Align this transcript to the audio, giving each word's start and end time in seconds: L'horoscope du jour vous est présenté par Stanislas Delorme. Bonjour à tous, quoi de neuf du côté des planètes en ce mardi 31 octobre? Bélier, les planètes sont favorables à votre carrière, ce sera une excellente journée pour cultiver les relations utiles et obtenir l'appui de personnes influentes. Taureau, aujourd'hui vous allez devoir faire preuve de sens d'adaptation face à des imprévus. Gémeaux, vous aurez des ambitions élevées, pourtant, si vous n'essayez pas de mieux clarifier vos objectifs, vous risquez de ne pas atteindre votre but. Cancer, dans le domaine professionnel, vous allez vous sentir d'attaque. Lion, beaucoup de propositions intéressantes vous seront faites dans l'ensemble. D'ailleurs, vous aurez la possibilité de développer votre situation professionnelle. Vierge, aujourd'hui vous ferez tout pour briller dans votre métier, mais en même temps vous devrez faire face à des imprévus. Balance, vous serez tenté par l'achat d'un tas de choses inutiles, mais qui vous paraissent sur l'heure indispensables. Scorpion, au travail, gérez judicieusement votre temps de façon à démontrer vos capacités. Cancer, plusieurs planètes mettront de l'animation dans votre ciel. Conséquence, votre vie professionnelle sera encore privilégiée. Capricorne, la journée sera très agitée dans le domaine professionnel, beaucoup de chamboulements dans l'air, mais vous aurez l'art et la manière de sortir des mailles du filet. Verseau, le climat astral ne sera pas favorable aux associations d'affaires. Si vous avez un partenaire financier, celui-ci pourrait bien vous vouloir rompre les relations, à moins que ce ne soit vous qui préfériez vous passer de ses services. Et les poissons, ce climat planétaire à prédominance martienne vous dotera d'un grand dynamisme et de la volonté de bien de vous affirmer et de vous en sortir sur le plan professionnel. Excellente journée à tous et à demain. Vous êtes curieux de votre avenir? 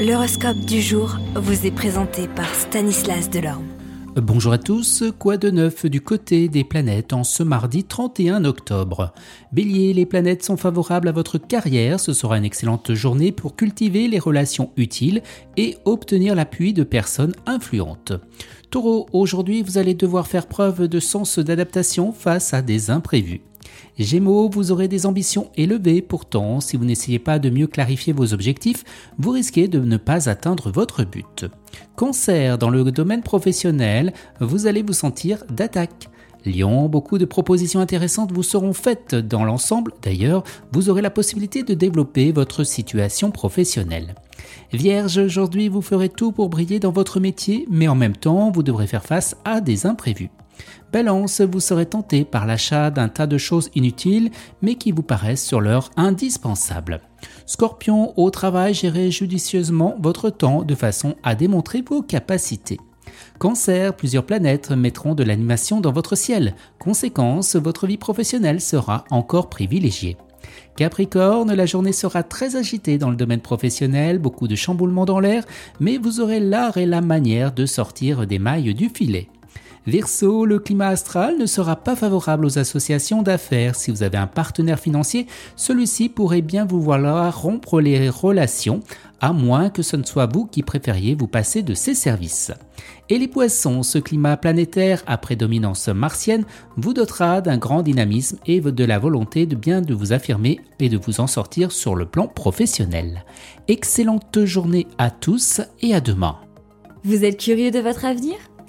L'horoscope 0.00 0.60
du 0.60 0.80
jour 0.80 1.18
vous 1.34 1.66
est 1.66 1.70
présenté 1.70 2.26
par 2.26 2.54
Stanislas 2.54 3.28
Delorme. 3.28 3.66
Bonjour 4.16 4.54
à 4.54 4.56
tous, 4.56 5.04
quoi 5.18 5.36
de 5.36 5.50
neuf 5.50 5.84
du 5.84 6.00
côté 6.00 6.48
des 6.48 6.64
planètes 6.64 7.12
en 7.12 7.22
ce 7.22 7.42
mardi 7.42 7.84
31 7.84 8.46
octobre? 8.46 9.12
Bélier, 9.52 9.92
les 9.92 10.06
planètes 10.06 10.42
sont 10.42 10.56
favorables 10.56 11.08
à 11.08 11.12
votre 11.12 11.36
carrière, 11.36 12.00
ce 12.00 12.14
sera 12.14 12.38
une 12.38 12.46
excellente 12.46 12.94
journée 12.94 13.30
pour 13.30 13.56
cultiver 13.56 14.08
les 14.08 14.18
relations 14.18 14.70
utiles 14.78 15.22
et 15.58 15.76
obtenir 15.84 16.34
l'appui 16.34 16.72
de 16.72 16.82
personnes 16.82 17.34
influentes. 17.44 18.14
Taureau, 18.70 19.06
aujourd'hui 19.12 19.62
vous 19.62 19.76
allez 19.76 19.92
devoir 19.92 20.26
faire 20.26 20.46
preuve 20.46 20.88
de 20.88 20.98
sens 20.98 21.38
d'adaptation 21.38 22.12
face 22.12 22.54
à 22.54 22.62
des 22.62 22.88
imprévus. 22.88 23.42
Gémeaux, 23.98 24.48
vous 24.48 24.72
aurez 24.72 24.88
des 24.88 25.06
ambitions 25.06 25.50
élevées, 25.56 26.02
pourtant, 26.02 26.60
si 26.60 26.76
vous 26.76 26.84
n'essayez 26.84 27.18
pas 27.18 27.38
de 27.38 27.50
mieux 27.50 27.66
clarifier 27.66 28.12
vos 28.12 28.32
objectifs, 28.32 28.84
vous 29.18 29.30
risquez 29.30 29.68
de 29.68 29.80
ne 29.80 29.96
pas 29.96 30.28
atteindre 30.28 30.70
votre 30.70 31.04
but. 31.04 31.46
Cancer, 31.96 32.58
dans 32.58 32.70
le 32.70 32.84
domaine 32.90 33.22
professionnel, 33.22 34.12
vous 34.40 34.66
allez 34.66 34.82
vous 34.82 34.92
sentir 34.92 35.44
d'attaque. 35.50 36.08
Lion, 36.46 36.88
beaucoup 36.88 37.18
de 37.18 37.24
propositions 37.24 37.80
intéressantes 37.80 38.32
vous 38.32 38.42
seront 38.42 38.72
faites 38.72 39.14
dans 39.14 39.44
l'ensemble. 39.44 39.92
D'ailleurs, 40.02 40.42
vous 40.72 40.88
aurez 40.88 41.02
la 41.02 41.10
possibilité 41.10 41.62
de 41.62 41.74
développer 41.74 42.32
votre 42.32 42.64
situation 42.64 43.30
professionnelle. 43.30 44.14
Vierge, 44.72 45.18
aujourd'hui 45.18 45.68
vous 45.68 45.82
ferez 45.82 46.08
tout 46.08 46.32
pour 46.32 46.48
briller 46.48 46.80
dans 46.80 46.92
votre 46.92 47.20
métier, 47.20 47.66
mais 47.70 47.88
en 47.88 47.94
même 47.94 48.16
temps 48.16 48.50
vous 48.50 48.62
devrez 48.62 48.86
faire 48.86 49.04
face 49.04 49.36
à 49.44 49.60
des 49.60 49.86
imprévus. 49.86 50.30
Balance, 50.92 51.40
vous 51.40 51.60
serez 51.60 51.86
tenté 51.86 52.24
par 52.24 52.46
l'achat 52.46 52.90
d'un 52.90 53.08
tas 53.08 53.26
de 53.26 53.38
choses 53.38 53.70
inutiles, 53.74 54.30
mais 54.62 54.74
qui 54.74 54.92
vous 54.92 55.02
paraissent 55.02 55.44
sur 55.44 55.60
l'heure 55.60 55.90
indispensables. 55.96 57.00
Scorpion, 57.46 58.12
au 58.18 58.30
travail, 58.30 58.74
gérez 58.74 59.10
judicieusement 59.10 59.94
votre 60.00 60.30
temps 60.30 60.62
de 60.62 60.74
façon 60.74 61.14
à 61.22 61.34
démontrer 61.34 61.82
vos 61.82 62.02
capacités. 62.02 62.78
Cancer, 63.38 63.94
plusieurs 63.94 64.26
planètes 64.26 64.70
mettront 64.70 65.14
de 65.14 65.22
l'animation 65.22 65.80
dans 65.80 65.92
votre 65.92 66.16
ciel. 66.16 66.54
Conséquence, 66.78 67.56
votre 67.56 67.86
vie 67.86 67.96
professionnelle 67.96 68.60
sera 68.60 69.04
encore 69.10 69.48
privilégiée. 69.48 70.16
Capricorne, 70.76 71.52
la 71.52 71.66
journée 71.66 71.92
sera 71.92 72.22
très 72.22 72.56
agitée 72.56 72.98
dans 72.98 73.10
le 73.10 73.16
domaine 73.16 73.40
professionnel, 73.40 74.18
beaucoup 74.18 74.48
de 74.48 74.56
chamboulements 74.56 75.04
dans 75.04 75.20
l'air, 75.20 75.44
mais 75.78 75.98
vous 75.98 76.20
aurez 76.20 76.40
l'art 76.40 76.76
et 76.78 76.86
la 76.86 77.00
manière 77.00 77.52
de 77.52 77.66
sortir 77.66 78.26
des 78.26 78.38
mailles 78.38 78.74
du 78.74 78.88
filet. 78.88 79.28
Verseau, 79.86 80.44
le 80.44 80.58
climat 80.58 80.88
astral 80.88 81.38
ne 81.38 81.46
sera 81.46 81.74
pas 81.74 81.96
favorable 81.96 82.44
aux 82.44 82.58
associations 82.58 83.22
d'affaires. 83.22 83.74
Si 83.74 83.90
vous 83.90 84.02
avez 84.02 84.18
un 84.18 84.26
partenaire 84.26 84.78
financier, 84.78 85.26
celui-ci 85.56 86.10
pourrait 86.10 86.42
bien 86.42 86.66
vous 86.66 86.82
vouloir 86.82 87.40
rompre 87.40 87.80
les 87.80 88.10
relations, 88.10 88.80
à 89.22 89.32
moins 89.32 89.70
que 89.70 89.82
ce 89.82 89.96
ne 89.96 90.04
soit 90.04 90.30
vous 90.30 90.44
qui 90.44 90.62
préfériez 90.62 91.14
vous 91.14 91.26
passer 91.26 91.62
de 91.62 91.72
ses 91.72 91.94
services. 91.94 92.52
Et 93.08 93.18
les 93.18 93.26
poissons, 93.26 93.82
ce 93.82 93.98
climat 93.98 94.36
planétaire 94.36 95.02
à 95.06 95.16
prédominance 95.16 95.88
martienne 95.88 96.44
vous 96.76 96.92
dotera 96.92 97.40
d'un 97.40 97.56
grand 97.56 97.82
dynamisme 97.82 98.38
et 98.46 98.60
de 98.60 98.84
la 98.84 98.98
volonté 98.98 99.46
de 99.46 99.56
bien 99.56 99.80
de 99.80 99.94
vous 99.94 100.12
affirmer 100.12 100.60
et 100.78 100.90
de 100.90 100.98
vous 100.98 101.20
en 101.20 101.26
sortir 101.26 101.72
sur 101.72 101.94
le 101.94 102.04
plan 102.04 102.28
professionnel. 102.28 103.24
Excellente 103.66 104.44
journée 104.44 104.86
à 104.98 105.10
tous 105.10 105.62
et 105.80 105.94
à 105.94 106.00
demain. 106.00 106.36
Vous 107.02 107.24
êtes 107.24 107.40
curieux 107.40 107.70
de 107.70 107.78
votre 107.78 108.04
avenir? 108.04 108.36